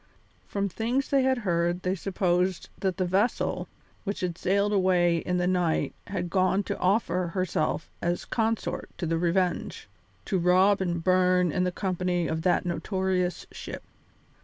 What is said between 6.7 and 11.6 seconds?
offer herself as consort to the Revenge; to rob and burn